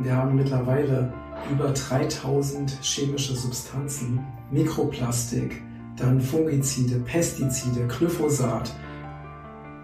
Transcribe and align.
Wir 0.00 0.16
haben 0.16 0.36
mittlerweile 0.36 1.12
über 1.50 1.70
3000 1.72 2.78
chemische 2.82 3.34
Substanzen, 3.34 4.20
Mikroplastik, 4.52 5.60
dann 5.96 6.20
Fungizide, 6.20 7.00
Pestizide, 7.00 7.84
Glyphosat. 7.88 8.72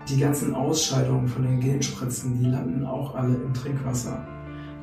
Die 0.09 0.21
ganzen 0.21 0.55
Ausscheidungen 0.55 1.27
von 1.27 1.43
den 1.43 1.59
Genspritzen, 1.59 2.39
die 2.39 2.49
landen 2.49 2.87
auch 2.87 3.17
alle 3.17 3.35
im 3.35 3.53
Trinkwasser. 3.55 4.25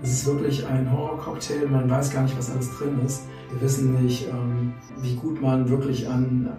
Es 0.04 0.12
ist 0.12 0.26
wirklich 0.26 0.66
ein 0.68 0.92
Horrorcocktail, 0.92 1.68
man 1.68 1.90
weiß 1.90 2.12
gar 2.12 2.24
nicht, 2.24 2.38
was 2.38 2.50
alles 2.50 2.70
drin 2.78 3.00
ist. 3.06 3.22
Wir 3.52 3.62
wissen 3.62 4.04
nicht, 4.04 4.28
ähm, 4.28 4.74
wie 5.00 5.16
gut 5.16 5.42
man 5.42 5.70
wirklich 5.70 6.10
an, 6.10 6.50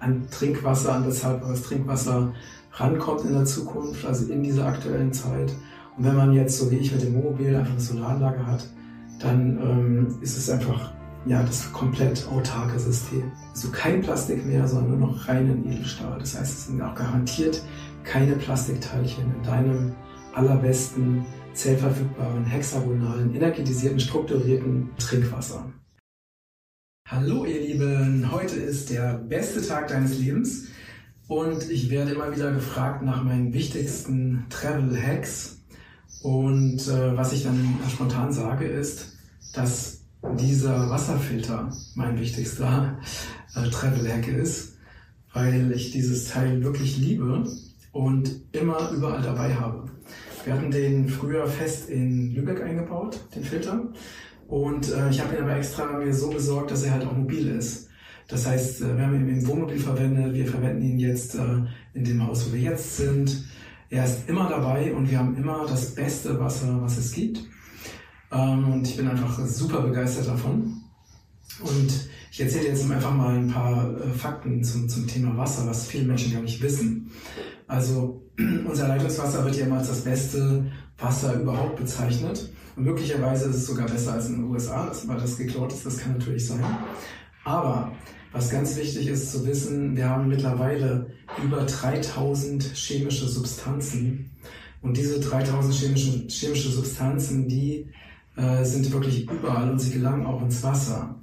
an 0.00 0.26
Trinkwasser, 0.30 0.94
an 0.94 1.04
das 1.04 1.22
haltbares 1.24 1.62
Trinkwasser 1.62 2.32
rankommt 2.72 3.24
in 3.24 3.34
der 3.34 3.44
Zukunft, 3.44 4.06
also 4.06 4.32
in 4.32 4.42
dieser 4.42 4.66
aktuellen 4.66 5.12
Zeit. 5.12 5.52
Und 5.96 6.04
wenn 6.04 6.16
man 6.16 6.32
jetzt, 6.32 6.58
so 6.58 6.70
wie 6.70 6.76
ich 6.76 6.92
mit 6.92 7.02
dem 7.02 7.14
Wohnmobil, 7.14 7.54
einfach 7.54 7.72
eine 7.72 7.80
Solaranlage 7.80 8.46
hat, 8.46 8.68
dann 9.20 9.58
ähm, 9.62 10.18
ist 10.20 10.36
es 10.36 10.50
einfach 10.50 10.92
ja, 11.26 11.42
das 11.42 11.72
komplett 11.72 12.26
autarke 12.28 12.78
System. 12.78 13.30
Also 13.50 13.70
kein 13.70 14.02
Plastik 14.02 14.44
mehr, 14.44 14.66
sondern 14.66 14.98
nur 14.98 15.08
noch 15.08 15.28
reinen 15.28 15.64
Edelstahl. 15.70 16.18
Das 16.18 16.38
heißt, 16.38 16.52
es 16.52 16.66
sind 16.66 16.82
auch 16.82 16.94
garantiert 16.94 17.62
keine 18.02 18.34
Plastikteilchen 18.34 19.24
in 19.36 19.42
deinem 19.42 19.94
allerbesten, 20.34 21.24
zellverfügbaren, 21.54 22.44
hexagonalen, 22.44 23.34
energetisierten, 23.34 24.00
strukturierten 24.00 24.90
Trinkwasser. 24.98 25.72
Hallo 27.08 27.44
ihr 27.44 27.60
Lieben, 27.60 28.32
heute 28.32 28.56
ist 28.56 28.90
der 28.90 29.14
beste 29.14 29.64
Tag 29.64 29.88
deines 29.88 30.18
Lebens 30.18 30.68
und 31.28 31.70
ich 31.70 31.88
werde 31.90 32.12
immer 32.12 32.34
wieder 32.34 32.50
gefragt 32.50 33.02
nach 33.02 33.22
meinen 33.22 33.52
wichtigsten 33.52 34.46
Travel 34.50 35.00
Hacks 35.00 35.63
und 36.24 36.88
äh, 36.88 37.14
was 37.18 37.34
ich 37.34 37.42
dann 37.42 37.78
spontan 37.92 38.32
sage 38.32 38.64
ist, 38.64 39.12
dass 39.52 40.00
dieser 40.38 40.88
Wasserfilter 40.88 41.70
mein 41.96 42.18
wichtigster 42.18 42.98
äh, 43.54 43.68
Travel 43.68 44.06
ist, 44.38 44.78
weil 45.34 45.70
ich 45.72 45.90
dieses 45.90 46.30
Teil 46.30 46.64
wirklich 46.64 46.96
liebe 46.96 47.44
und 47.92 48.40
immer 48.52 48.90
überall 48.92 49.20
dabei 49.20 49.54
habe. 49.54 49.90
Wir 50.46 50.54
hatten 50.54 50.70
den 50.70 51.10
früher 51.10 51.46
fest 51.46 51.90
in 51.90 52.34
Lübeck 52.34 52.62
eingebaut, 52.62 53.20
den 53.34 53.44
Filter. 53.44 53.82
Und 54.48 54.90
äh, 54.92 55.10
ich 55.10 55.20
habe 55.20 55.36
ihn 55.36 55.42
aber 55.42 55.56
extra 55.56 55.84
mir 55.98 56.14
so 56.14 56.30
besorgt, 56.30 56.70
dass 56.70 56.84
er 56.84 56.92
halt 56.92 57.04
auch 57.04 57.14
mobil 57.14 57.48
ist. 57.48 57.90
Das 58.28 58.46
heißt, 58.46 58.80
äh, 58.80 58.96
wir 58.96 59.06
haben 59.06 59.14
ihn 59.14 59.28
im 59.28 59.46
Wohnmobil 59.46 59.78
verwendet, 59.78 60.32
wir 60.32 60.46
verwenden 60.46 60.84
ihn 60.84 60.98
jetzt 60.98 61.34
äh, 61.34 61.66
in 61.92 62.04
dem 62.04 62.26
Haus, 62.26 62.48
wo 62.48 62.54
wir 62.54 62.62
jetzt 62.62 62.96
sind. 62.96 63.44
Er 63.90 64.04
ist 64.04 64.28
immer 64.28 64.48
dabei 64.48 64.92
und 64.94 65.10
wir 65.10 65.18
haben 65.18 65.36
immer 65.36 65.66
das 65.66 65.94
beste 65.94 66.38
Wasser, 66.40 66.80
was 66.80 66.96
es 66.96 67.12
gibt. 67.12 67.40
Ähm, 68.32 68.72
und 68.72 68.86
ich 68.86 68.96
bin 68.96 69.08
einfach 69.08 69.38
super 69.46 69.82
begeistert 69.82 70.28
davon. 70.28 70.80
Und 71.60 72.08
ich 72.30 72.40
erzähle 72.40 72.68
jetzt 72.68 72.90
einfach 72.90 73.14
mal 73.14 73.36
ein 73.36 73.48
paar 73.48 74.00
äh, 74.00 74.10
Fakten 74.10 74.64
zum, 74.64 74.88
zum 74.88 75.06
Thema 75.06 75.36
Wasser, 75.36 75.66
was 75.66 75.86
viele 75.86 76.04
Menschen 76.04 76.32
gar 76.32 76.42
nicht 76.42 76.60
wissen. 76.60 77.10
Also 77.68 78.22
unser 78.38 78.88
Leitungswasser 78.88 79.44
wird 79.44 79.56
ja 79.56 79.66
immer 79.66 79.78
als 79.78 79.88
das 79.88 80.00
beste 80.00 80.66
Wasser 80.98 81.40
überhaupt 81.40 81.76
bezeichnet. 81.76 82.50
Und 82.76 82.84
möglicherweise 82.84 83.48
ist 83.48 83.56
es 83.56 83.66
sogar 83.66 83.86
besser 83.86 84.14
als 84.14 84.26
in 84.26 84.36
den 84.36 84.44
USA, 84.44 84.90
weil 85.06 85.20
das 85.20 85.36
geklaut 85.36 85.72
ist, 85.72 85.86
das 85.86 85.98
kann 85.98 86.12
natürlich 86.12 86.46
sein. 86.46 86.64
Aber 87.44 87.92
was 88.32 88.50
ganz 88.50 88.76
wichtig 88.76 89.06
ist 89.06 89.30
zu 89.30 89.46
wissen, 89.46 89.96
wir 89.96 90.08
haben 90.08 90.28
mittlerweile 90.28 91.06
über 91.42 91.62
3000 91.62 92.64
chemische 92.74 93.28
Substanzen. 93.28 94.30
Und 94.82 94.96
diese 94.96 95.20
3000 95.20 95.74
chemische, 95.74 96.26
chemische 96.28 96.70
Substanzen, 96.70 97.48
die 97.48 97.88
äh, 98.36 98.64
sind 98.64 98.92
wirklich 98.92 99.30
überall 99.30 99.70
und 99.70 99.78
sie 99.78 99.92
gelangen 99.92 100.26
auch 100.26 100.42
ins 100.42 100.62
Wasser. 100.62 101.20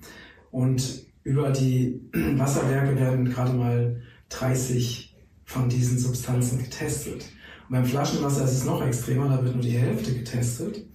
Und 0.51 1.05
über 1.23 1.51
die 1.51 2.01
Wasserwerke 2.13 2.95
werden 2.95 3.25
gerade 3.25 3.53
mal 3.53 4.01
30 4.29 5.15
von 5.45 5.69
diesen 5.69 5.99
Substanzen 5.99 6.59
getestet. 6.59 7.25
Und 7.67 7.75
beim 7.75 7.85
Flaschenwasser 7.85 8.45
ist 8.45 8.53
es 8.53 8.65
noch 8.65 8.81
extremer, 8.85 9.27
da 9.27 9.43
wird 9.43 9.55
nur 9.55 9.63
die 9.63 9.77
Hälfte 9.77 10.13
getestet. 10.13 10.85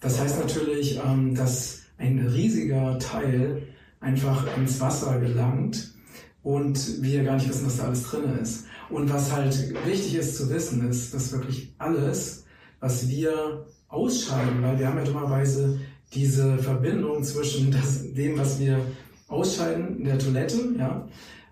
Das 0.00 0.18
heißt 0.18 0.38
natürlich, 0.40 0.98
ähm, 1.04 1.34
dass 1.34 1.82
ein 1.98 2.18
riesiger 2.18 2.98
Teil 2.98 3.62
einfach 4.00 4.46
ins 4.56 4.80
Wasser 4.80 5.20
gelangt 5.20 5.94
und 6.42 7.02
wir 7.02 7.22
gar 7.22 7.34
nicht 7.34 7.48
wissen, 7.48 7.66
was 7.66 7.76
da 7.76 7.84
alles 7.84 8.02
drin 8.04 8.38
ist. 8.40 8.64
Und 8.88 9.12
was 9.12 9.32
halt 9.32 9.56
wichtig 9.86 10.16
ist 10.16 10.36
zu 10.36 10.50
wissen, 10.50 10.88
ist, 10.88 11.14
dass 11.14 11.32
wirklich 11.32 11.74
alles, 11.78 12.44
was 12.80 13.08
wir 13.08 13.66
ausscheiden, 13.88 14.62
weil 14.62 14.78
wir 14.78 14.88
haben 14.88 14.98
ja 14.98 15.04
dummerweise 15.04 15.78
diese 16.12 16.58
Verbindung 16.58 17.22
zwischen 17.22 17.70
das, 17.70 18.12
dem, 18.14 18.36
was 18.38 18.58
wir 18.58 18.80
ausscheiden 19.28 19.98
in 19.98 20.04
der 20.04 20.18
Toilette, 20.18 20.58
ja, 20.76 21.06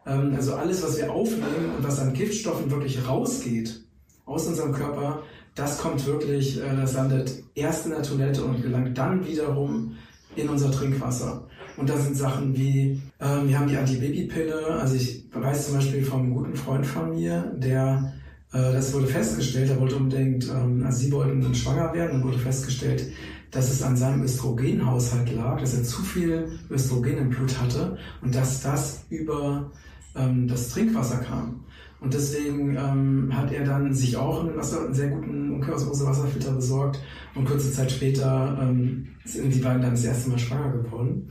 ähm, 0.07 0.35
also 0.35 0.55
alles, 0.55 0.83
was 0.83 0.97
wir 0.99 1.13
aufnehmen 1.13 1.77
und 1.77 1.85
was 1.87 2.01
an 2.01 2.13
Giftstoffen 2.13 2.71
wirklich 2.71 3.07
rausgeht 3.07 3.85
aus 4.25 4.47
unserem 4.47 4.73
Körper, 4.73 5.23
das 5.55 5.79
kommt 5.79 6.05
wirklich, 6.07 6.61
äh, 6.61 6.77
das 6.77 6.95
landet 6.95 7.43
erst 7.55 7.87
in 7.87 7.93
der 7.93 8.03
Toilette 8.03 8.45
und 8.45 8.63
gelangt 8.63 8.97
dann 8.97 9.27
wiederum 9.27 9.97
in 10.35 10.49
unser 10.49 10.71
Trinkwasser. 10.71 11.48
Und 11.79 11.89
da 11.89 11.97
sind 11.97 12.17
Sachen 12.17 12.57
wie, 12.57 13.01
äh, 13.21 13.47
wir 13.47 13.59
haben 13.59 13.69
die 13.69 13.77
Antibabypille, 13.77 14.67
also 14.81 14.97
ich 14.97 15.25
weiß 15.33 15.67
zum 15.67 15.77
Beispiel 15.77 16.03
vom 16.03 16.35
guten 16.35 16.57
Freund 16.57 16.85
von 16.85 17.11
mir, 17.11 17.55
der 17.57 18.13
äh, 18.53 18.73
das 18.73 18.93
wurde 18.93 19.07
festgestellt, 19.07 19.71
er 19.71 19.81
wollte 19.81 19.97
unbedingt, 19.97 20.49
ähm, 20.49 20.83
also 20.85 20.99
sie 20.99 21.13
wollten 21.13 21.55
schwanger 21.55 21.93
werden 21.95 22.17
und 22.17 22.29
wurde 22.29 22.39
festgestellt, 22.39 23.07
dass 23.51 23.71
es 23.71 23.83
an 23.83 23.97
seinem 23.97 24.23
Östrogenhaushalt 24.25 25.35
lag, 25.35 25.61
dass 25.61 25.75
er 25.75 25.85
zu 25.85 26.03
viel 26.03 26.59
Östrogen 26.71 27.19
im 27.19 27.31
Blut 27.31 27.61
hatte 27.61 27.97
und 28.23 28.35
dass 28.35 28.63
das 28.63 29.05
über 29.09 29.71
ähm, 30.17 30.49
das 30.49 30.71
Trinkwasser 30.71 31.19
kam. 31.19 31.65
Und 32.01 32.15
deswegen 32.15 32.77
ähm, 32.77 33.31
hat 33.33 33.51
er 33.51 33.65
dann 33.65 33.93
sich 33.93 34.17
auch 34.17 34.45
einen, 34.45 34.57
Wasser, 34.57 34.85
einen 34.85 34.95
sehr 34.95 35.09
guten 35.09 35.53
Umkehrosmose-Wasserfilter 35.55 36.53
besorgt 36.53 37.01
und 37.39 37.45
kurze 37.45 37.73
Zeit 37.73 37.93
später 37.93 38.59
ähm, 38.61 39.09
sind 39.25 39.55
die 39.55 39.61
beiden 39.61 39.81
dann 39.81 39.93
das 39.93 40.05
erste 40.05 40.31
Mal 40.31 40.39
schwanger 40.39 40.73
geworden. 40.73 41.31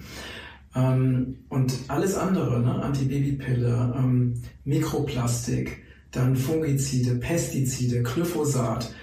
Ähm, 0.74 1.40
und 1.50 1.74
alles 1.90 2.16
andere, 2.16 2.62
ne? 2.62 2.82
Antibabypille, 2.82 3.94
ähm, 3.98 4.36
Mikroplastik, 4.64 5.84
dann 6.12 6.36
Fungizide, 6.36 7.16
Pestizide, 7.16 8.04
Glyphosat, 8.04 8.94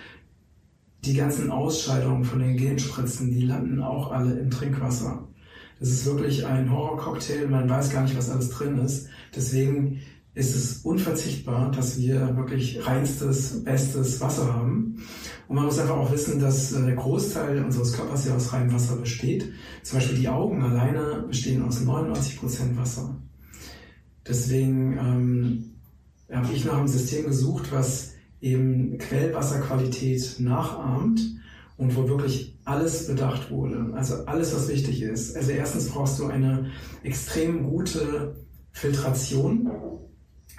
die 1.05 1.15
ganzen 1.15 1.51
Ausscheidungen 1.51 2.25
von 2.25 2.39
den 2.39 2.57
Genspritzen, 2.57 3.31
die 3.31 3.45
landen 3.45 3.83
auch 3.83 4.11
alle 4.11 4.39
im 4.39 4.51
Trinkwasser. 4.51 5.29
Das 5.81 5.91
ist 5.91 6.07
wirklich 6.07 6.47
ein 6.47 6.71
Horrorcocktail, 6.71 7.49
man 7.49 7.69
weiß 7.69 7.91
gar 7.91 8.05
nicht, 8.05 8.17
was 8.17 8.31
alles 8.31 8.49
drin 8.51 8.79
ist. 8.79 9.09
Deswegen 9.37 10.01
ist 10.35 10.57
es 10.57 10.79
unverzichtbar, 10.79 11.71
dass 11.71 11.99
wir 11.99 12.37
wirklich 12.37 12.85
reinstes, 12.85 13.63
bestes 13.63 14.21
Wasser 14.21 14.53
haben. 14.53 15.01
Und 15.47 15.57
man 15.57 15.67
muss 15.67 15.79
einfach 15.79 15.97
auch 15.97 16.11
wissen, 16.11 16.41
dass 16.41 16.73
äh, 16.73 16.85
der 16.85 16.97
Großteil 16.97 17.65
unseres 17.65 17.93
Körpers 17.93 18.27
ja 18.27 18.35
aus 18.35 18.53
reinem 18.53 18.73
Wasser 18.73 18.97
besteht. 18.97 19.53
Zum 19.83 19.99
Beispiel 19.99 20.19
die 20.19 20.29
Augen 20.29 20.63
alleine 20.63 21.25
bestehen 21.29 21.63
aus 21.63 21.81
99 21.83 22.39
Prozent 22.41 22.77
Wasser. 22.77 23.15
Deswegen 24.27 24.99
ähm, 24.99 25.71
habe 26.33 26.53
ich 26.53 26.65
nach 26.65 26.79
einem 26.79 26.89
System 26.89 27.27
gesucht, 27.27 27.71
was 27.71 28.15
eben 28.41 28.99
Quellwasserqualität 28.99 30.37
nachahmt 30.41 31.21
und 31.77 31.95
wo 31.97 32.09
wirklich 32.09 32.59
alles 32.65 33.07
bedacht 33.07 33.51
wurde. 33.51 33.93
Also 33.95 34.25
alles, 34.27 34.55
was 34.55 34.69
wichtig 34.69 35.03
ist. 35.03 35.37
Also 35.37 35.53
erstens 35.53 35.91
brauchst 35.91 36.19
du 36.19 36.27
eine 36.27 36.71
extrem 37.03 37.65
gute 37.65 38.37
Filtration. 38.73 39.71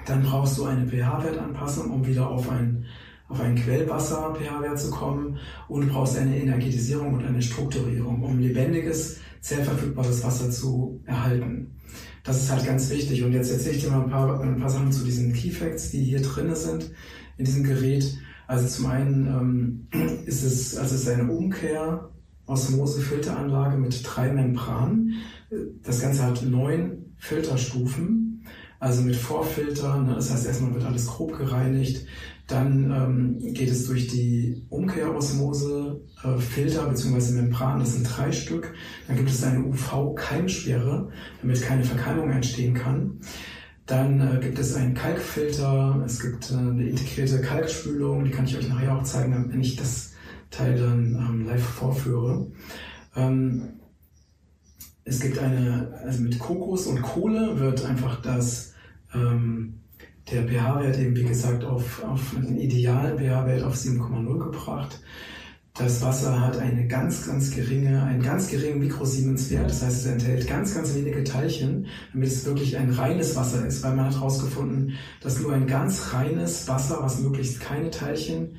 Dann 0.05 0.23
brauchst 0.23 0.57
du 0.57 0.65
eine 0.65 0.87
pH-Wertanpassung, 0.87 1.89
um 1.89 2.05
wieder 2.05 2.27
auf 2.27 2.49
ein, 2.49 2.85
auf 3.27 3.39
einen 3.39 3.55
Quellwasser-pH-Wert 3.55 4.79
zu 4.79 4.91
kommen. 4.91 5.37
Und 5.67 5.81
du 5.81 5.87
brauchst 5.87 6.17
eine 6.17 6.37
Energetisierung 6.37 7.13
und 7.13 7.25
eine 7.25 7.41
Strukturierung, 7.41 8.21
um 8.23 8.39
lebendiges, 8.39 9.19
zellverfügbares 9.41 10.23
Wasser 10.23 10.49
zu 10.51 11.01
erhalten. 11.05 11.75
Das 12.23 12.41
ist 12.41 12.51
halt 12.51 12.65
ganz 12.65 12.89
wichtig. 12.89 13.23
Und 13.23 13.33
jetzt 13.33 13.51
erzähle 13.51 13.75
ich 13.75 13.83
dir 13.83 13.91
mal 13.91 14.03
ein 14.03 14.09
paar, 14.09 14.41
ein 14.41 14.59
paar 14.59 14.69
Sachen 14.69 14.91
zu 14.91 15.03
diesen 15.03 15.33
Key 15.33 15.51
Facts, 15.51 15.91
die 15.91 16.03
hier 16.03 16.21
drin 16.21 16.53
sind 16.55 16.91
in 17.37 17.45
diesem 17.45 17.63
Gerät. 17.63 18.17
Also 18.47 18.67
zum 18.67 18.87
einen 18.87 19.87
ähm, 19.93 20.23
ist 20.25 20.43
es, 20.43 20.77
also 20.77 20.95
es 20.95 21.01
ist 21.01 21.09
eine 21.09 21.31
Umkehr 21.31 22.09
Osmose-Filteranlage 22.47 23.77
mit 23.77 24.01
drei 24.03 24.31
Membranen. 24.31 25.15
Das 25.83 26.01
Ganze 26.01 26.23
hat 26.23 26.43
neun 26.43 27.15
Filterstufen, 27.17 28.24
also 28.85 29.01
mit 29.01 29.15
Vorfiltern. 29.15 30.05
Ne? 30.05 30.13
Das 30.13 30.31
heißt, 30.31 30.45
erstmal 30.45 30.75
wird 30.75 30.85
alles 30.85 31.07
grob 31.07 31.35
gereinigt. 31.35 32.05
Dann 32.47 32.91
ähm, 32.91 33.53
geht 33.55 33.71
es 33.71 33.87
durch 33.87 34.07
die 34.07 34.63
Umkehrosmose 34.69 36.01
äh, 36.23 36.37
Filter 36.37 36.87
bzw. 36.87 37.33
Membran, 37.33 37.79
das 37.79 37.93
sind 37.93 38.03
drei 38.03 38.31
Stück. 38.31 38.75
Dann 39.07 39.17
gibt 39.17 39.31
es 39.31 39.43
eine 39.43 39.65
UV-Keimsperre, 39.65 41.09
damit 41.41 41.61
keine 41.63 41.83
Verkeimung 41.83 42.29
entstehen 42.29 42.75
kann. 42.75 43.21
Dann 43.87 44.21
äh, 44.21 44.39
gibt 44.39 44.59
es 44.59 44.75
einen 44.75 44.93
Kalkfilter, 44.93 46.03
es 46.05 46.21
gibt 46.21 46.51
äh, 46.51 46.55
eine 46.55 46.87
integrierte 46.87 47.41
Kalkspülung, 47.41 48.23
die 48.23 48.31
kann 48.31 48.45
ich 48.45 48.55
euch 48.55 48.69
nachher 48.69 48.95
auch 48.95 49.03
zeigen, 49.03 49.47
wenn 49.51 49.61
ich 49.61 49.77
das 49.77 50.13
Teil 50.51 50.77
dann 50.77 51.15
ähm, 51.15 51.45
live 51.47 51.63
vorführe. 51.63 52.51
Ähm, 53.15 53.79
es 55.05 55.19
gibt 55.19 55.39
eine, 55.39 55.99
also 56.03 56.21
mit 56.21 56.37
Kokos 56.37 56.85
und 56.85 57.01
Kohle 57.01 57.59
wird 57.59 57.83
einfach 57.83 58.21
das, 58.21 58.74
ähm, 59.15 59.79
der 60.31 60.43
pH-Wert 60.43 60.99
eben, 60.99 61.15
wie 61.15 61.23
gesagt, 61.23 61.63
auf, 61.63 62.03
auf 62.03 62.35
einen 62.35 62.57
idealen 62.57 63.17
pH-Wert 63.17 63.63
auf 63.63 63.75
7,0 63.75 64.39
gebracht. 64.39 64.99
Das 65.77 66.01
Wasser 66.01 66.39
hat 66.39 66.57
eine 66.57 66.87
ganz, 66.87 67.27
ganz 67.27 67.51
geringe, 67.51 68.01
einen 68.01 68.23
ganz 68.23 68.47
geringen 68.47 68.79
Mikrosiemenswert. 68.79 69.69
Das 69.69 69.83
heißt, 69.83 70.05
es 70.05 70.05
enthält 70.05 70.47
ganz, 70.47 70.73
ganz 70.73 70.95
wenige 70.95 71.23
Teilchen, 71.25 71.87
damit 72.13 72.29
es 72.29 72.45
wirklich 72.45 72.77
ein 72.77 72.91
reines 72.91 73.35
Wasser 73.35 73.65
ist, 73.65 73.83
weil 73.83 73.93
man 73.93 74.05
hat 74.05 74.15
herausgefunden, 74.15 74.93
dass 75.19 75.41
nur 75.41 75.53
ein 75.53 75.67
ganz 75.67 76.13
reines 76.13 76.67
Wasser, 76.69 76.99
was 77.01 77.19
möglichst 77.19 77.59
keine 77.59 77.89
Teilchen 77.89 78.55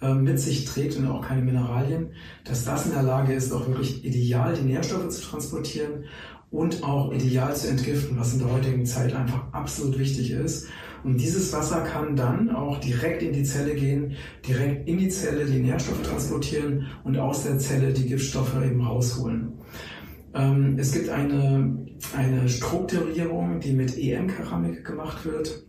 äh, 0.00 0.14
mit 0.14 0.38
sich 0.38 0.64
trägt 0.64 0.96
und 0.96 1.08
auch 1.08 1.26
keine 1.26 1.42
Mineralien, 1.42 2.12
dass 2.44 2.64
das 2.64 2.86
in 2.86 2.92
der 2.92 3.02
Lage 3.02 3.32
ist, 3.32 3.52
auch 3.52 3.66
wirklich 3.66 4.04
ideal 4.04 4.54
die 4.54 4.62
Nährstoffe 4.62 5.08
zu 5.08 5.22
transportieren 5.22 6.04
und 6.50 6.82
auch 6.82 7.12
ideal 7.12 7.54
zu 7.54 7.68
entgiften, 7.68 8.18
was 8.18 8.32
in 8.32 8.40
der 8.40 8.52
heutigen 8.52 8.84
Zeit 8.84 9.14
einfach 9.14 9.52
absolut 9.52 9.98
wichtig 9.98 10.32
ist. 10.32 10.66
Und 11.04 11.18
dieses 11.18 11.52
Wasser 11.52 11.82
kann 11.82 12.16
dann 12.16 12.50
auch 12.50 12.78
direkt 12.78 13.22
in 13.22 13.32
die 13.32 13.44
Zelle 13.44 13.74
gehen, 13.74 14.16
direkt 14.46 14.86
in 14.88 14.98
die 14.98 15.08
Zelle 15.08 15.46
die 15.46 15.60
Nährstoffe 15.60 16.02
transportieren 16.02 16.86
und 17.04 17.16
aus 17.16 17.44
der 17.44 17.58
Zelle 17.58 17.92
die 17.92 18.06
Giftstoffe 18.06 18.54
eben 18.62 18.84
rausholen. 18.84 19.52
Ähm, 20.34 20.76
es 20.78 20.92
gibt 20.92 21.08
eine, 21.08 21.86
eine 22.16 22.48
Strukturierung, 22.48 23.60
die 23.60 23.72
mit 23.72 23.96
EM-Keramik 23.96 24.84
gemacht 24.84 25.24
wird. 25.24 25.64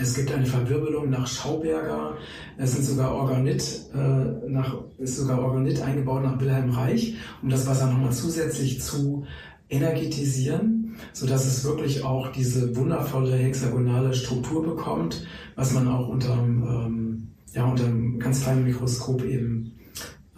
Es 0.00 0.14
gibt 0.14 0.32
eine 0.32 0.46
Verwirbelung 0.46 1.10
nach 1.10 1.26
Schauberger. 1.26 2.16
Es 2.56 2.72
sind 2.72 2.84
sogar 2.84 3.12
Organit, 3.12 3.86
äh, 3.92 4.48
nach, 4.48 4.76
ist 4.98 5.16
sogar 5.16 5.42
Organit 5.42 5.82
eingebaut 5.82 6.22
nach 6.22 6.40
Wilhelm 6.40 6.70
Reich, 6.70 7.16
um 7.42 7.48
das 7.48 7.66
Wasser 7.66 7.86
nochmal 7.90 8.12
zusätzlich 8.12 8.80
zu 8.80 9.26
energetisieren, 9.70 10.96
so 11.12 11.26
dass 11.26 11.46
es 11.46 11.64
wirklich 11.64 12.04
auch 12.04 12.32
diese 12.32 12.76
wundervolle 12.76 13.36
hexagonale 13.36 14.12
Struktur 14.12 14.62
bekommt, 14.62 15.26
was 15.56 15.72
man 15.72 15.88
auch 15.88 16.08
unter 16.08 16.34
ähm, 16.34 17.28
ja, 17.52 17.64
unter 17.64 17.84
einem 17.84 18.18
ganz 18.18 18.42
kleinen 18.42 18.64
Mikroskop 18.64 19.24
eben 19.24 19.72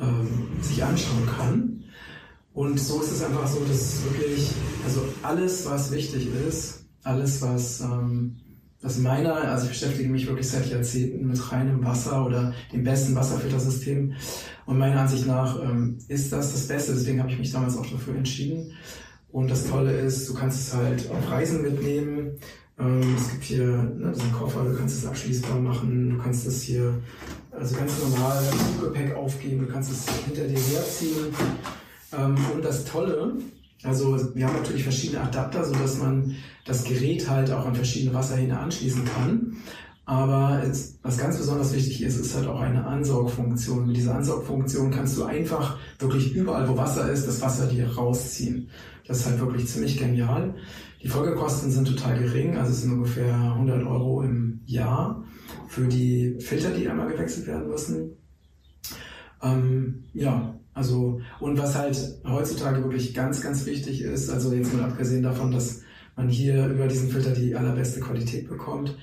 ähm, 0.00 0.48
sich 0.60 0.82
anschauen 0.82 1.26
kann. 1.26 1.84
Und 2.54 2.78
so 2.78 3.00
ist 3.00 3.12
es 3.12 3.22
einfach 3.22 3.46
so, 3.46 3.60
dass 3.64 4.04
wirklich, 4.04 4.50
also 4.84 5.02
alles, 5.22 5.66
was 5.66 5.90
wichtig 5.90 6.28
ist, 6.48 6.84
alles, 7.02 7.40
was, 7.40 7.80
ähm, 7.80 8.36
was 8.82 8.98
meiner, 8.98 9.34
also 9.34 9.64
ich 9.64 9.70
beschäftige 9.70 10.08
mich 10.08 10.26
wirklich 10.26 10.48
seit 10.48 10.68
Jahrzehnten 10.70 11.26
mit 11.26 11.52
reinem 11.52 11.84
Wasser 11.84 12.26
oder 12.26 12.52
dem 12.72 12.84
besten 12.84 13.14
Wasserfiltersystem. 13.14 14.14
Und 14.66 14.78
meiner 14.78 15.00
Ansicht 15.00 15.26
nach 15.26 15.62
ähm, 15.62 15.98
ist 16.08 16.32
das 16.32 16.52
das 16.52 16.68
Beste. 16.68 16.92
Deswegen 16.92 17.20
habe 17.20 17.30
ich 17.30 17.38
mich 17.38 17.52
damals 17.52 17.76
auch 17.76 17.86
dafür 17.86 18.16
entschieden. 18.16 18.72
Und 19.32 19.50
das 19.50 19.66
Tolle 19.66 19.92
ist, 19.92 20.28
du 20.28 20.34
kannst 20.34 20.60
es 20.60 20.74
halt 20.74 21.10
auf 21.10 21.30
Reisen 21.30 21.62
mitnehmen. 21.62 22.38
Ähm, 22.78 23.16
es 23.16 23.30
gibt 23.30 23.44
hier 23.44 23.66
ne, 23.66 24.12
diesen 24.14 24.32
Koffer, 24.32 24.64
du 24.64 24.76
kannst 24.76 24.98
es 24.98 25.06
abschließbar 25.06 25.58
machen, 25.58 26.10
du 26.10 26.22
kannst 26.22 26.46
es 26.46 26.62
hier 26.62 26.94
also 27.50 27.76
ganz 27.76 27.92
normal 28.02 28.42
im 28.76 28.84
Gepäck 28.84 29.14
aufgeben, 29.14 29.66
du 29.66 29.72
kannst 29.72 29.90
es 29.90 30.06
hinter 30.26 30.44
dir 30.44 30.58
herziehen. 30.58 31.34
Ähm, 32.12 32.36
und 32.54 32.62
das 32.62 32.84
Tolle, 32.84 33.36
also 33.82 34.34
wir 34.34 34.46
haben 34.46 34.56
natürlich 34.56 34.82
verschiedene 34.82 35.22
Adapter, 35.22 35.64
so 35.64 35.74
dass 35.74 35.98
man 35.98 36.36
das 36.66 36.84
Gerät 36.84 37.28
halt 37.28 37.50
auch 37.50 37.66
an 37.66 37.74
verschiedene 37.74 38.14
Wasserhähne 38.14 38.58
anschließen 38.58 39.04
kann. 39.04 39.56
Aber 40.04 40.62
es, 40.64 40.98
was 41.02 41.16
ganz 41.16 41.38
besonders 41.38 41.72
wichtig 41.72 42.02
ist, 42.02 42.18
ist 42.18 42.34
halt 42.34 42.46
auch 42.48 42.60
eine 42.60 42.84
Ansaugfunktion. 42.84 43.86
Mit 43.86 43.96
dieser 43.96 44.16
Ansaugfunktion 44.16 44.90
kannst 44.90 45.16
du 45.16 45.24
einfach 45.24 45.78
wirklich 45.98 46.34
überall, 46.34 46.68
wo 46.68 46.76
Wasser 46.76 47.10
ist, 47.10 47.26
das 47.26 47.40
Wasser 47.40 47.66
dir 47.66 47.88
rausziehen. 47.94 48.68
Das 49.06 49.18
ist 49.18 49.26
halt 49.26 49.40
wirklich 49.40 49.66
ziemlich 49.66 49.98
genial. 49.98 50.54
Die 51.02 51.08
Folgekosten 51.08 51.70
sind 51.70 51.86
total 51.88 52.18
gering, 52.18 52.56
also 52.56 52.70
es 52.70 52.82
sind 52.82 52.92
ungefähr 52.92 53.34
100 53.34 53.84
Euro 53.84 54.22
im 54.22 54.60
Jahr 54.66 55.24
für 55.68 55.86
die 55.86 56.36
Filter, 56.38 56.70
die 56.70 56.88
einmal 56.88 57.08
gewechselt 57.08 57.46
werden 57.46 57.68
müssen. 57.68 58.12
Ähm, 59.42 60.04
ja, 60.14 60.54
also, 60.74 61.20
und 61.40 61.58
was 61.58 61.74
halt 61.74 61.98
heutzutage 62.24 62.82
wirklich 62.82 63.14
ganz, 63.14 63.40
ganz 63.40 63.66
wichtig 63.66 64.02
ist, 64.02 64.30
also 64.30 64.52
jetzt 64.52 64.72
mal 64.72 64.84
abgesehen 64.84 65.22
davon, 65.22 65.50
dass 65.50 65.82
man 66.16 66.28
hier 66.28 66.66
über 66.68 66.86
diesen 66.86 67.10
Filter 67.10 67.32
die 67.32 67.54
allerbeste 67.56 68.00
Qualität 68.00 68.48
bekommt, 68.48 68.96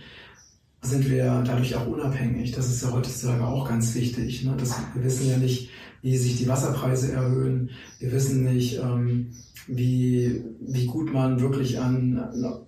sind 0.81 1.09
wir 1.09 1.43
dadurch 1.45 1.75
auch 1.75 1.87
unabhängig. 1.87 2.53
Das 2.53 2.69
ist 2.69 2.81
ja 2.81 2.91
heutzutage 2.91 3.45
auch 3.45 3.67
ganz 3.67 3.93
wichtig. 3.95 4.45
Ne? 4.45 4.55
Das, 4.57 4.75
wir 4.93 5.03
wissen 5.03 5.29
ja 5.29 5.37
nicht, 5.37 5.69
wie 6.01 6.17
sich 6.17 6.37
die 6.37 6.47
Wasserpreise 6.47 7.11
erhöhen. 7.11 7.71
Wir 7.99 8.11
wissen 8.11 8.45
nicht, 8.45 8.77
ähm, 8.77 9.33
wie, 9.69 10.43
wie 10.59 10.85
gut 10.85 11.13
man 11.13 11.39
wirklich 11.39 11.79
an, 11.79 12.19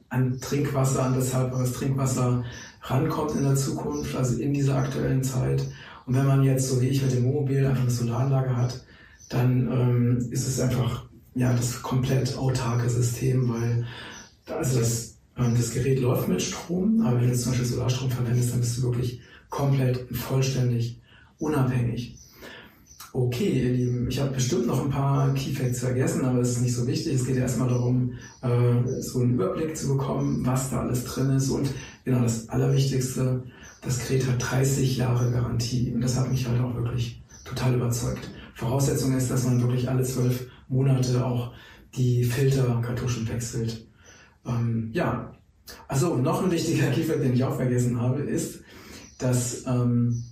an 0.10 0.40
Trinkwasser, 0.40 1.04
an 1.04 1.16
das 1.16 1.34
haltbares 1.34 1.74
Trinkwasser 1.74 2.44
rankommt 2.82 3.36
in 3.36 3.44
der 3.44 3.56
Zukunft, 3.56 4.16
also 4.16 4.40
in 4.40 4.54
dieser 4.54 4.76
aktuellen 4.76 5.24
Zeit. 5.24 5.66
Und 6.06 6.16
wenn 6.16 6.26
man 6.26 6.44
jetzt, 6.44 6.70
so 6.70 6.82
wie 6.82 6.88
ich 6.88 7.02
mit 7.02 7.14
dem 7.14 7.26
Wohnmobil, 7.26 7.66
einfach 7.66 7.82
eine 7.82 7.92
Solaranlage 7.92 8.56
hat, 8.56 8.84
dann 9.30 9.72
ähm, 9.72 10.28
ist 10.32 10.48
es 10.48 10.60
einfach 10.60 11.06
ja 11.36 11.54
das 11.54 11.82
komplett 11.82 12.38
autarke 12.38 12.90
System, 12.90 13.50
weil 13.50 13.86
also 14.48 14.80
das, 14.80 15.18
ähm, 15.38 15.56
das 15.56 15.72
Gerät 15.72 16.00
läuft 16.00 16.28
mit 16.28 16.42
Strom, 16.42 17.02
aber 17.02 17.22
wenn 17.22 17.30
du 17.30 17.38
zum 17.38 17.52
Beispiel 17.52 17.68
Solarstrom 17.68 18.12
verwendest, 18.12 18.54
dann 18.54 18.60
bist 18.60 18.78
du 18.78 18.84
wirklich 18.84 19.22
komplett 19.50 20.06
vollständig 20.16 21.00
unabhängig. 21.38 22.18
Okay, 23.14 23.50
ihr 23.50 23.74
Lieben, 23.74 24.08
ich 24.10 24.22
habe 24.22 24.32
bestimmt 24.32 24.68
noch 24.68 24.82
ein 24.82 24.90
paar 24.90 25.34
Key 25.34 25.52
Facts 25.52 25.82
vergessen, 25.82 26.24
aber 26.24 26.40
es 26.40 26.52
ist 26.52 26.62
nicht 26.62 26.74
so 26.74 26.88
wichtig. 26.88 27.16
Es 27.16 27.26
geht 27.26 27.36
erstmal 27.36 27.68
darum, 27.68 28.14
äh, 28.42 29.02
so 29.02 29.20
einen 29.20 29.34
Überblick 29.34 29.76
zu 29.76 29.90
bekommen, 29.90 30.46
was 30.46 30.70
da 30.70 30.80
alles 30.80 31.04
drin 31.04 31.30
ist. 31.32 31.50
Und 31.50 31.74
genau 32.06 32.22
das 32.22 32.48
Allerwichtigste, 32.48 33.44
das 33.82 34.00
Gerät 34.00 34.28
hat 34.28 34.52
30 34.52 34.96
Jahre 34.96 35.30
Garantie. 35.30 35.92
Und 35.94 36.00
das 36.00 36.18
hat 36.18 36.32
mich 36.32 36.48
halt 36.48 36.62
auch 36.62 36.74
wirklich 36.74 37.22
total 37.44 37.76
überzeugt. 37.76 38.30
Voraussetzung 38.54 39.14
ist, 39.18 39.30
dass 39.30 39.44
man 39.44 39.62
wirklich 39.62 39.90
alle 39.90 40.04
zwölf 40.04 40.48
Monate 40.70 41.26
auch 41.26 41.52
die 41.96 42.24
Filterkartuschen 42.24 43.28
wechselt. 43.28 43.88
Ähm, 44.46 44.90
ja, 44.94 45.36
also 45.90 46.16
noch 46.16 46.44
ein 46.44 46.52
wichtiger 46.52 46.88
Key 46.92 47.04
Fact, 47.04 47.24
den 47.24 47.34
ich 47.34 47.44
auch 47.44 47.58
vergessen 47.58 48.00
habe, 48.00 48.22
ist, 48.22 48.62
dass 49.18 49.66
ähm, 49.68 50.24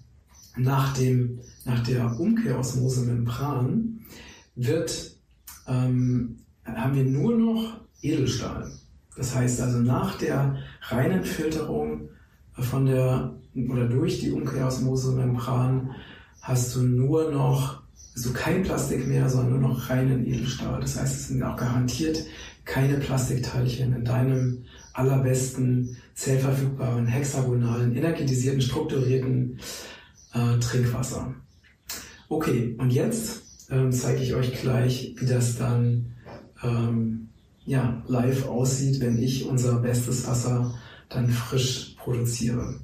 nach 0.60 0.94
dem 0.94 1.40
nach 1.66 1.84
der 1.84 2.20
Umkehrosmose-Membran 2.20 4.00
wird, 4.56 5.18
ähm, 5.68 6.38
haben 6.66 6.96
wir 6.96 7.04
nur 7.04 7.38
noch 7.38 7.82
Edelstahl. 8.02 8.72
Das 9.16 9.36
heißt 9.36 9.62
also 9.62 9.80
nach 9.80 10.18
der 10.18 10.58
reinen 10.82 11.24
Filterung 11.24 12.10
von 12.54 12.86
der 12.86 13.36
oder 13.70 13.88
durch 13.88 14.20
die 14.20 14.32
Umkehrosmose-Membran 14.32 15.92
hast 16.42 16.76
du 16.76 16.84
nur 16.84 17.32
noch 17.32 17.82
also 18.16 18.34
kein 18.34 18.64
Plastik 18.64 19.08
mehr, 19.08 19.30
sondern 19.30 19.62
nur 19.62 19.70
noch 19.70 19.90
reinen 19.90 20.26
Edelstahl. 20.26 20.82
Das 20.82 21.00
heißt, 21.00 21.16
es 21.16 21.28
sind 21.30 21.44
auch 21.44 21.56
garantiert 21.56 22.26
keine 22.66 22.96
Plastikteilchen 22.96 23.96
in 23.96 24.04
deinem 24.06 24.66
allerbesten, 24.94 25.98
zellverfügbaren, 26.16 27.08
hexagonalen, 27.08 27.96
energetisierten, 27.96 28.62
strukturierten 28.62 29.60
äh, 30.34 30.60
Trinkwasser. 30.60 31.34
Okay, 32.28 32.76
und 32.80 32.92
jetzt 32.92 33.42
ähm, 33.70 33.92
zeige 33.92 34.22
ich 34.22 34.36
euch 34.36 34.62
gleich, 34.62 35.16
wie 35.18 35.26
das 35.26 35.58
dann 35.58 36.16
ähm, 36.64 37.30
ja, 37.66 38.02
live 38.08 38.48
aussieht, 38.48 39.00
wenn 39.00 39.18
ich 39.18 39.48
unser 39.48 39.80
bestes 39.80 40.28
Wasser 40.28 40.74
dann 41.10 41.30
frisch 41.30 41.96
produziere. 41.98 42.80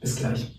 Bis 0.00 0.16
gleich. 0.16 0.54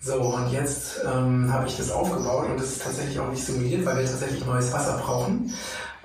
So, 0.00 0.20
und 0.20 0.52
jetzt 0.52 1.00
ähm, 1.04 1.52
habe 1.52 1.66
ich 1.66 1.76
das 1.76 1.90
aufgebaut 1.90 2.48
und 2.50 2.60
das 2.60 2.72
ist 2.72 2.82
tatsächlich 2.82 3.18
auch 3.18 3.30
nicht 3.30 3.44
simuliert, 3.44 3.84
weil 3.84 3.98
wir 3.98 4.04
tatsächlich 4.04 4.44
neues 4.46 4.72
Wasser 4.72 4.98
brauchen. 4.98 5.52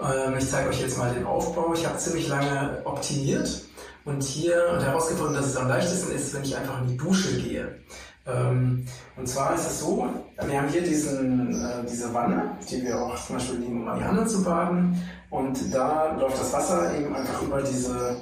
Ähm, 0.01 0.33
ich 0.37 0.49
zeige 0.49 0.69
euch 0.69 0.81
jetzt 0.81 0.97
mal 0.97 1.13
den 1.13 1.25
Aufbau. 1.25 1.73
Ich 1.73 1.85
habe 1.85 1.97
ziemlich 1.97 2.27
lange 2.27 2.81
optimiert 2.85 3.63
und 4.05 4.23
hier 4.23 4.55
herausgefunden, 4.81 5.35
dass 5.35 5.47
es 5.47 5.57
am 5.57 5.67
leichtesten 5.67 6.11
ist, 6.11 6.33
wenn 6.33 6.43
ich 6.43 6.57
einfach 6.57 6.81
in 6.81 6.87
die 6.87 6.97
Dusche 6.97 7.39
gehe. 7.39 7.79
Ähm, 8.25 8.85
und 9.17 9.27
zwar 9.27 9.53
ist 9.55 9.67
es 9.67 9.79
so, 9.81 10.07
wir 10.41 10.61
haben 10.61 10.69
hier 10.69 10.81
diesen, 10.81 11.61
äh, 11.61 11.85
diese 11.89 12.13
Wanne, 12.13 12.57
die 12.69 12.83
wir 12.83 13.01
auch 13.01 13.15
zum 13.25 13.35
Beispiel 13.35 13.59
nehmen, 13.59 13.79
um 13.79 13.85
Marianne 13.85 14.25
zu 14.25 14.43
baden. 14.43 15.01
Und 15.29 15.73
da 15.73 16.15
läuft 16.17 16.39
das 16.39 16.53
Wasser 16.53 16.95
eben 16.95 17.13
einfach 17.15 17.41
über 17.41 17.61
diese, 17.61 18.15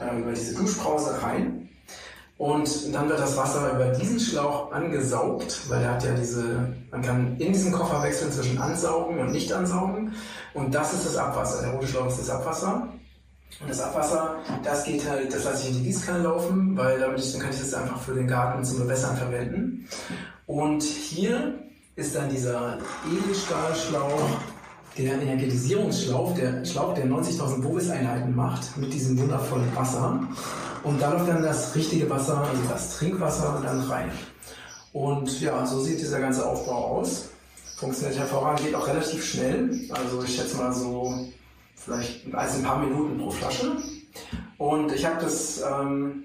äh, 0.00 0.18
über 0.18 0.32
diese 0.32 0.54
Duschbrause 0.54 1.20
rein. 1.22 1.68
Und 2.36 2.94
dann 2.94 3.08
wird 3.08 3.18
das 3.18 3.36
Wasser 3.36 3.72
über 3.74 3.86
diesen 3.98 4.20
Schlauch 4.20 4.70
angesaugt, 4.70 5.68
weil 5.68 5.82
er 5.82 5.94
hat 5.94 6.04
ja 6.04 6.12
diese, 6.12 6.72
man 6.92 7.02
kann 7.02 7.36
in 7.38 7.52
diesem 7.52 7.72
Koffer 7.72 8.00
wechseln 8.00 8.30
zwischen 8.30 8.58
ansaugen 8.58 9.18
und 9.18 9.32
nicht 9.32 9.52
ansaugen. 9.52 10.12
Und 10.54 10.72
das 10.72 10.94
ist 10.94 11.06
das 11.06 11.16
Abwasser. 11.16 11.62
Der 11.62 11.72
rote 11.72 11.88
Schlauch 11.88 12.06
ist 12.06 12.20
das 12.20 12.30
Abwasser. 12.30 12.88
Und 13.60 13.70
das 13.70 13.80
Abwasser, 13.80 14.36
das 14.62 14.84
geht 14.84 15.08
halt, 15.08 15.34
das 15.34 15.44
lasse 15.44 15.62
ich 15.62 15.74
in 15.74 15.82
die 15.82 15.88
Gießkanne 15.88 16.22
laufen, 16.22 16.76
weil 16.76 17.00
damit 17.00 17.34
dann 17.34 17.40
kann 17.40 17.50
ich 17.50 17.58
das 17.58 17.74
einfach 17.74 18.00
für 18.00 18.14
den 18.14 18.28
Garten 18.28 18.64
zum 18.64 18.78
Bewässern 18.80 19.16
verwenden. 19.16 19.88
Und 20.46 20.82
hier 20.82 21.58
ist 21.96 22.14
dann 22.14 22.28
dieser 22.28 22.78
Edelstahlschlauch, 23.10 24.30
der 24.96 25.20
Energetisierungsschlauch, 25.20 26.34
der 26.36 26.64
Schlauch, 26.64 26.94
der 26.94 27.06
90.000 27.06 27.62
Bovis-Einheiten 27.62 28.34
macht, 28.34 28.76
mit 28.76 28.92
diesem 28.92 29.18
wundervollen 29.18 29.74
Wasser. 29.74 30.20
Und 30.84 31.02
da 31.02 31.12
läuft 31.12 31.28
dann 31.28 31.42
das 31.42 31.74
richtige 31.74 32.08
Wasser, 32.08 32.38
also 32.38 32.62
das 32.68 32.96
Trinkwasser, 32.96 33.60
dann 33.64 33.80
rein. 33.82 34.10
Und 34.92 35.40
ja, 35.40 35.66
so 35.66 35.80
sieht 35.80 36.00
dieser 36.00 36.20
ganze 36.20 36.46
Aufbau 36.46 36.98
aus. 36.98 37.28
Funktioniert 37.76 38.18
hervorragend, 38.18 38.64
geht 38.64 38.74
auch 38.74 38.86
relativ 38.86 39.24
schnell. 39.24 39.88
Also 39.90 40.22
ich 40.24 40.36
schätze 40.36 40.56
mal 40.56 40.72
so 40.72 41.26
vielleicht 41.84 42.34
also 42.34 42.58
ein 42.58 42.64
paar 42.64 42.78
Minuten 42.78 43.18
pro 43.18 43.30
Flasche. 43.30 43.76
Und 44.58 44.92
ich 44.92 45.04
habe 45.06 45.22
das, 45.22 45.62
ähm, 45.62 46.24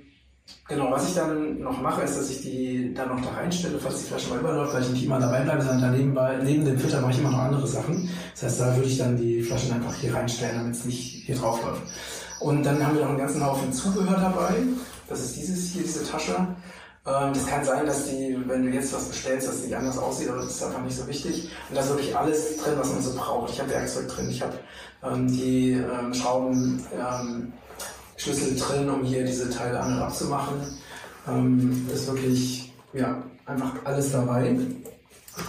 genau, 0.68 0.92
was 0.92 1.10
ich 1.10 1.16
dann 1.16 1.60
noch 1.60 1.82
mache, 1.82 2.02
ist, 2.02 2.18
dass 2.18 2.30
ich 2.30 2.42
die 2.42 2.94
dann 2.94 3.10
noch 3.10 3.22
da 3.22 3.32
reinstelle, 3.32 3.78
falls 3.80 4.00
die 4.00 4.08
Flasche 4.08 4.30
mal 4.30 4.40
überläuft, 4.40 4.74
weil 4.74 4.82
ich 4.82 4.90
nicht 4.90 5.06
immer 5.06 5.20
dabei 5.20 5.42
bleibe, 5.42 5.62
sondern 5.62 5.94
daneben 5.94 6.14
bei, 6.14 6.38
neben 6.38 6.66
dem 6.66 6.78
Filter 6.78 7.02
mache 7.02 7.12
ich 7.12 7.20
immer 7.20 7.32
noch 7.32 7.40
andere 7.40 7.68
Sachen. 7.68 8.10
Das 8.34 8.44
heißt, 8.44 8.60
da 8.62 8.76
würde 8.76 8.90
ich 8.90 8.98
dann 8.98 9.18
die 9.18 9.42
Flaschen 9.42 9.74
einfach 9.74 9.96
hier 9.96 10.14
reinstellen, 10.14 10.58
damit 10.58 10.76
es 10.76 10.86
nicht 10.86 11.26
hier 11.26 11.36
drauf 11.36 11.64
läuft. 11.64 11.84
Und 12.40 12.64
dann 12.66 12.86
haben 12.86 12.96
wir 12.96 13.04
noch 13.04 13.10
einen 13.10 13.20
ganzen 13.20 13.46
Haufen 13.46 13.72
Zubehör 13.72 14.18
dabei. 14.18 14.56
Das 15.08 15.22
ist 15.22 15.38
dieses 15.38 15.72
hier, 15.72 15.84
diese 15.84 16.06
Tasche. 16.06 16.36
Ähm, 17.06 17.34
das 17.34 17.46
kann 17.46 17.66
sein, 17.66 17.86
dass 17.86 18.06
die, 18.06 18.38
wenn 18.48 18.64
du 18.64 18.70
jetzt 18.70 18.94
was 18.94 19.10
bestellst, 19.10 19.48
dass 19.48 19.64
die 19.64 19.76
anders 19.76 19.98
aussieht, 19.98 20.30
aber 20.30 20.38
das 20.38 20.52
ist 20.52 20.64
einfach 20.64 20.82
nicht 20.82 20.98
so 20.98 21.06
wichtig. 21.08 21.50
Und 21.70 21.76
da 21.76 21.82
ist 21.82 21.90
wirklich 21.90 22.16
alles 22.16 22.58
drin, 22.58 22.76
was 22.78 22.94
man 22.94 23.02
so 23.02 23.14
braucht. 23.14 23.52
Ich 23.52 23.60
habe 23.60 23.72
Werkzeug 23.72 24.08
drin, 24.08 24.30
ich 24.30 24.42
habe 24.42 24.54
ähm, 25.04 25.28
die 25.28 25.72
ähm, 25.72 26.14
Schrauben, 26.14 26.82
ähm, 26.94 27.54
Schlüssel 28.16 28.56
drin, 28.56 28.90
um 28.90 29.04
hier 29.04 29.26
diese 29.26 29.50
Teile 29.50 29.80
an 29.80 29.98
und 29.98 30.02
abzumachen. 30.02 30.56
Ähm, 31.28 31.90
ist 31.94 32.08
wirklich, 32.08 32.74
ja, 32.94 33.22
einfach 33.46 33.74
alles 33.84 34.12
dabei. 34.12 34.56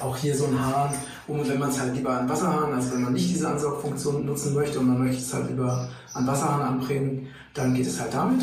Auch 0.02 0.16
hier 0.16 0.36
so 0.36 0.46
ein 0.46 0.58
Hahn, 0.58 0.94
um, 1.28 1.46
wenn 1.46 1.58
man 1.58 1.68
es 1.68 1.78
halt 1.78 1.94
lieber 1.94 2.10
an 2.10 2.28
Wasserhahn, 2.28 2.72
also 2.72 2.94
wenn 2.94 3.02
man 3.02 3.12
nicht 3.12 3.28
diese 3.28 3.48
Ansaugfunktion 3.48 4.24
nutzen 4.24 4.54
möchte 4.54 4.80
und 4.80 4.88
man 4.88 5.04
möchte 5.04 5.22
es 5.22 5.32
halt 5.32 5.50
lieber 5.50 5.88
an 6.14 6.26
Wasserhahn 6.26 6.62
anbringen, 6.62 7.28
dann 7.52 7.74
geht 7.74 7.86
es 7.86 8.00
halt 8.00 8.14
damit. 8.14 8.42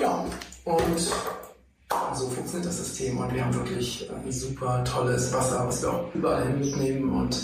Ja, 0.00 0.24
und 0.64 1.10
so 2.14 2.28
funktioniert 2.28 2.66
das 2.66 2.78
System 2.78 3.18
und 3.18 3.32
wir 3.32 3.44
haben 3.44 3.54
wirklich 3.54 4.08
ein 4.10 4.30
super 4.30 4.84
tolles 4.84 5.32
Wasser, 5.32 5.66
was 5.66 5.82
wir 5.82 5.92
auch 5.92 6.14
überall 6.14 6.46
hin 6.46 6.60
mitnehmen 6.60 7.10
und 7.10 7.34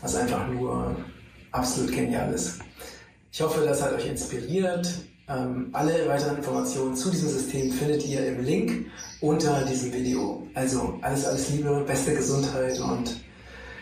was 0.00 0.14
einfach 0.14 0.46
nur 0.48 0.96
absolut 1.50 1.92
genial 1.92 2.32
ist. 2.32 2.58
Ich 3.32 3.40
hoffe, 3.40 3.64
das 3.64 3.82
hat 3.82 3.92
euch 3.92 4.06
inspiriert. 4.06 4.88
Ähm, 5.28 5.70
alle 5.72 6.08
weiteren 6.08 6.36
Informationen 6.36 6.96
zu 6.96 7.10
diesem 7.10 7.28
System 7.28 7.70
findet 7.72 8.04
ihr 8.06 8.26
im 8.26 8.44
Link 8.44 8.86
unter 9.20 9.64
diesem 9.64 9.92
Video. 9.92 10.46
Also 10.54 10.98
alles, 11.02 11.24
alles 11.24 11.50
Liebe, 11.50 11.84
beste 11.86 12.14
Gesundheit 12.14 12.78
und 12.80 13.20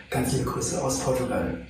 ganz 0.09 0.31
liebe 0.33 0.45
Grüße 0.45 0.83
aus 0.83 0.99
Portugal. 0.99 1.65